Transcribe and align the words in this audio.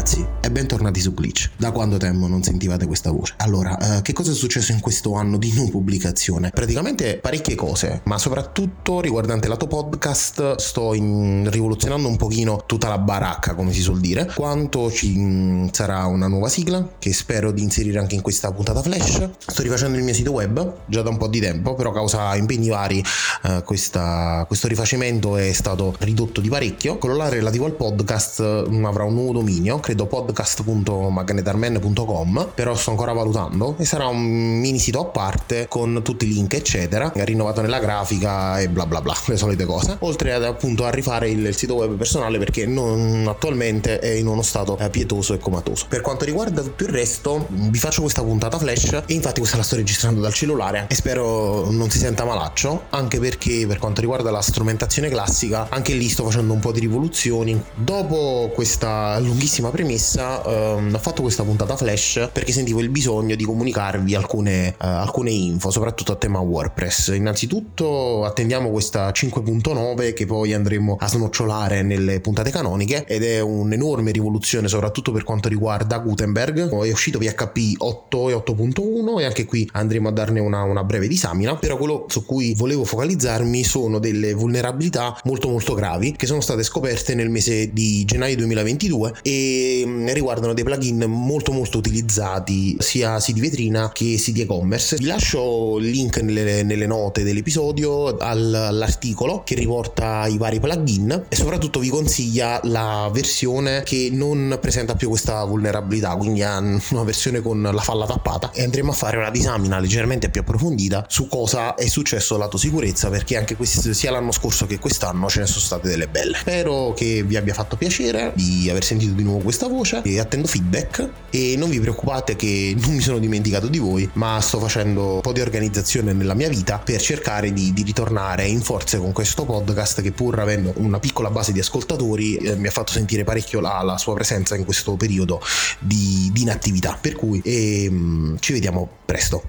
Salve 0.00 0.16
a 0.16 0.22
tutti 0.22 0.39
ragazzi 0.39 0.39
bentornati 0.50 1.00
su 1.00 1.12
Glitch. 1.14 1.50
Da 1.56 1.70
quando 1.70 1.96
tempo 1.96 2.26
non 2.26 2.42
sentivate 2.42 2.86
questa 2.86 3.10
voce? 3.10 3.34
Allora, 3.38 3.98
eh, 3.98 4.02
che 4.02 4.12
cosa 4.12 4.32
è 4.32 4.34
successo 4.34 4.72
in 4.72 4.80
questo 4.80 5.14
anno 5.14 5.38
di 5.38 5.52
non 5.54 5.70
pubblicazione? 5.70 6.50
Praticamente 6.50 7.18
parecchie 7.18 7.54
cose, 7.54 8.00
ma 8.04 8.18
soprattutto 8.18 9.00
riguardante 9.00 9.48
lato 9.48 9.66
podcast 9.66 10.56
sto 10.56 10.94
in- 10.94 11.48
rivoluzionando 11.50 12.08
un 12.08 12.16
pochino 12.16 12.64
tutta 12.66 12.88
la 12.88 12.98
baracca, 12.98 13.54
come 13.54 13.72
si 13.72 13.80
suol 13.80 14.00
dire. 14.00 14.30
Quanto 14.34 14.90
ci 14.90 15.16
mh, 15.16 15.70
sarà 15.72 16.06
una 16.06 16.26
nuova 16.26 16.48
sigla 16.48 16.94
che 16.98 17.12
spero 17.12 17.52
di 17.52 17.62
inserire 17.62 17.98
anche 17.98 18.14
in 18.14 18.20
questa 18.22 18.50
puntata 18.52 18.82
flash. 18.82 19.28
Sto 19.46 19.62
rifacendo 19.62 19.96
il 19.96 20.04
mio 20.04 20.14
sito 20.14 20.32
web 20.32 20.74
già 20.86 21.02
da 21.02 21.10
un 21.10 21.16
po' 21.16 21.28
di 21.28 21.40
tempo, 21.40 21.74
però 21.74 21.92
causa 21.92 22.34
impegni 22.36 22.68
vari 22.68 23.02
eh, 23.44 23.62
questa- 23.64 24.44
questo 24.46 24.68
rifacimento 24.68 25.36
è 25.36 25.52
stato 25.52 25.94
ridotto 26.00 26.40
di 26.40 26.48
parecchio. 26.48 26.98
Quello 26.98 27.16
là 27.16 27.28
relativo 27.28 27.64
al 27.66 27.72
podcast 27.74 28.68
mh, 28.68 28.84
avrà 28.84 29.04
un 29.04 29.14
nuovo 29.14 29.32
dominio, 29.32 29.78
credo 29.80 30.06
podcast.magnetarman.com, 30.40 32.52
però 32.54 32.74
sto 32.74 32.90
ancora 32.90 33.12
valutando 33.12 33.74
e 33.78 33.84
sarà 33.84 34.06
un 34.06 34.58
mini 34.58 34.78
sito 34.78 35.00
a 35.00 35.04
parte 35.04 35.66
con 35.68 36.00
tutti 36.02 36.24
i 36.24 36.32
link 36.32 36.54
eccetera, 36.54 37.12
rinnovato 37.14 37.60
nella 37.60 37.78
grafica 37.78 38.58
e 38.58 38.70
bla 38.70 38.86
bla 38.86 39.02
bla, 39.02 39.14
le 39.26 39.36
solite 39.36 39.66
cose. 39.66 39.98
Oltre 40.00 40.32
ad 40.32 40.44
appunto 40.44 40.86
a 40.86 40.90
rifare 40.90 41.28
il, 41.28 41.44
il 41.44 41.56
sito 41.56 41.74
web 41.74 41.94
personale 41.96 42.38
perché 42.38 42.64
non, 42.64 43.26
attualmente 43.28 43.98
è 43.98 44.12
in 44.12 44.26
uno 44.26 44.40
stato 44.42 44.78
eh, 44.78 44.88
pietoso 44.88 45.34
e 45.34 45.38
comatoso. 45.38 45.84
Per 45.88 46.00
quanto 46.00 46.24
riguarda 46.24 46.62
tutto 46.62 46.84
il 46.84 46.90
resto, 46.90 47.46
vi 47.48 47.78
faccio 47.78 48.00
questa 48.00 48.22
puntata 48.22 48.58
flash 48.58 49.02
e 49.06 49.12
infatti 49.12 49.40
questa 49.40 49.58
la 49.58 49.62
sto 49.62 49.76
registrando 49.76 50.20
dal 50.20 50.32
cellulare 50.32 50.86
e 50.88 50.94
spero 50.94 51.70
non 51.70 51.90
si 51.90 51.98
senta 51.98 52.24
malaccio, 52.24 52.84
anche 52.90 53.18
perché 53.18 53.66
per 53.66 53.78
quanto 53.78 54.00
riguarda 54.00 54.30
la 54.30 54.40
strumentazione 54.40 55.10
classica, 55.10 55.66
anche 55.68 55.92
lì 55.92 56.08
sto 56.08 56.24
facendo 56.24 56.54
un 56.54 56.60
po' 56.60 56.72
di 56.72 56.80
rivoluzioni. 56.80 57.62
Dopo 57.74 58.50
questa 58.54 59.18
lunghissima 59.18 59.68
premessa, 59.70 60.29
ehm, 60.44 60.94
ho 60.94 60.98
fatto 60.98 61.22
questa 61.22 61.42
puntata 61.42 61.76
flash 61.76 62.30
perché 62.32 62.52
sentivo 62.52 62.80
il 62.80 62.88
bisogno 62.88 63.34
di 63.34 63.44
comunicarvi 63.44 64.14
alcune, 64.14 64.68
eh, 64.68 64.74
alcune 64.78 65.30
info, 65.30 65.70
soprattutto 65.70 66.12
a 66.12 66.16
tema 66.16 66.40
WordPress. 66.40 67.08
Innanzitutto 67.08 68.24
attendiamo 68.24 68.70
questa 68.70 69.10
5.9 69.10 70.12
che 70.14 70.26
poi 70.26 70.52
andremo 70.52 70.96
a 70.98 71.08
snocciolare 71.08 71.82
nelle 71.82 72.20
puntate 72.20 72.50
canoniche 72.50 73.04
ed 73.06 73.22
è 73.22 73.40
un'enorme 73.40 74.10
rivoluzione 74.10 74.68
soprattutto 74.68 75.12
per 75.12 75.24
quanto 75.24 75.48
riguarda 75.48 75.98
Gutenberg. 75.98 76.68
È 76.68 76.92
uscito 76.92 77.18
PHP 77.18 77.74
8 77.78 78.28
e 78.30 78.34
8.1 78.34 79.20
e 79.20 79.24
anche 79.24 79.44
qui 79.44 79.68
andremo 79.72 80.08
a 80.08 80.12
darne 80.12 80.40
una, 80.40 80.62
una 80.62 80.84
breve 80.84 81.08
disamina, 81.08 81.56
però 81.56 81.76
quello 81.76 82.06
su 82.08 82.24
cui 82.24 82.54
volevo 82.54 82.84
focalizzarmi 82.84 83.64
sono 83.64 83.98
delle 83.98 84.34
vulnerabilità 84.34 85.18
molto 85.24 85.48
molto 85.48 85.74
gravi 85.74 86.12
che 86.12 86.26
sono 86.26 86.40
state 86.40 86.62
scoperte 86.62 87.14
nel 87.14 87.30
mese 87.30 87.72
di 87.72 88.04
gennaio 88.04 88.36
2022 88.36 89.14
e 89.22 89.82
mm, 89.86 90.08
riguardano 90.20 90.52
dei 90.52 90.64
plugin 90.64 91.04
molto 91.06 91.50
molto 91.50 91.78
utilizzati 91.78 92.76
sia 92.78 93.18
siti 93.20 93.40
vetrina 93.40 93.90
che 93.92 94.18
siti 94.18 94.42
e-commerce. 94.42 94.96
Vi 94.96 95.06
lascio 95.06 95.78
il 95.78 95.88
link 95.88 96.18
nelle, 96.18 96.62
nelle 96.62 96.86
note 96.86 97.22
dell'episodio 97.22 98.16
al- 98.18 98.54
all'articolo 98.54 99.42
che 99.44 99.54
riporta 99.54 100.26
i 100.26 100.36
vari 100.36 100.60
plugin 100.60 101.26
e 101.28 101.36
soprattutto 101.36 101.78
vi 101.80 101.88
consiglia 101.88 102.60
la 102.64 103.10
versione 103.12 103.82
che 103.82 104.10
non 104.12 104.58
presenta 104.60 104.94
più 104.94 105.08
questa 105.08 105.42
vulnerabilità, 105.44 106.14
quindi 106.16 106.42
ha 106.42 106.58
una 106.58 107.02
versione 107.02 107.40
con 107.40 107.62
la 107.62 107.80
falla 107.80 108.04
tappata 108.06 108.50
e 108.52 108.62
andremo 108.62 108.90
a 108.90 108.94
fare 108.94 109.16
una 109.16 109.30
disamina 109.30 109.78
leggermente 109.78 110.28
più 110.28 110.42
approfondita 110.42 111.06
su 111.08 111.28
cosa 111.28 111.74
è 111.74 111.86
successo 111.86 112.36
lato 112.36 112.58
sicurezza 112.58 113.08
perché 113.08 113.36
anche 113.36 113.56
questo, 113.56 113.92
sia 113.94 114.10
l'anno 114.10 114.32
scorso 114.32 114.66
che 114.66 114.78
quest'anno 114.78 115.28
ce 115.28 115.40
ne 115.40 115.46
sono 115.46 115.60
state 115.60 115.88
delle 115.88 116.08
belle. 116.08 116.36
Spero 116.36 116.92
che 116.94 117.22
vi 117.22 117.36
abbia 117.36 117.54
fatto 117.54 117.76
piacere 117.76 118.32
di 118.34 118.68
aver 118.68 118.84
sentito 118.84 119.14
di 119.14 119.22
nuovo 119.22 119.38
questa 119.40 119.66
voce 119.66 120.02
e 120.14 120.20
attendo 120.20 120.46
feedback 120.46 121.08
e 121.30 121.54
non 121.56 121.70
vi 121.70 121.80
preoccupate 121.80 122.36
che 122.36 122.74
non 122.78 122.94
mi 122.94 123.00
sono 123.00 123.18
dimenticato 123.18 123.68
di 123.68 123.78
voi 123.78 124.08
ma 124.14 124.40
sto 124.40 124.58
facendo 124.58 125.14
un 125.14 125.20
po' 125.20 125.32
di 125.32 125.40
organizzazione 125.40 126.12
nella 126.12 126.34
mia 126.34 126.48
vita 126.48 126.78
per 126.78 127.00
cercare 127.00 127.52
di, 127.52 127.72
di 127.72 127.82
ritornare 127.82 128.46
in 128.46 128.60
forze 128.60 128.98
con 128.98 129.12
questo 129.12 129.44
podcast 129.44 130.02
che 130.02 130.12
pur 130.12 130.38
avendo 130.38 130.72
una 130.76 130.98
piccola 130.98 131.30
base 131.30 131.52
di 131.52 131.60
ascoltatori 131.60 132.36
eh, 132.36 132.56
mi 132.56 132.66
ha 132.66 132.70
fatto 132.70 132.92
sentire 132.92 133.24
parecchio 133.24 133.60
la, 133.60 133.82
la 133.82 133.98
sua 133.98 134.14
presenza 134.14 134.56
in 134.56 134.64
questo 134.64 134.96
periodo 134.96 135.40
di, 135.78 136.30
di 136.32 136.42
inattività 136.42 136.98
per 137.00 137.14
cui 137.14 137.40
ehm, 137.44 138.38
ci 138.40 138.52
vediamo 138.52 138.88
presto 139.04 139.42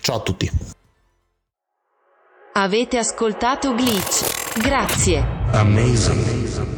ciao 0.00 0.16
a 0.16 0.20
tutti 0.20 0.50
Avete 2.58 2.96
ascoltato 2.96 3.74
Glitch. 3.74 4.24
Grazie. 4.58 5.22
Amazing. 5.52 6.75